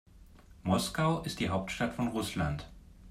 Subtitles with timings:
[0.63, 2.67] Moskau ist die Hauptstadt von Russland.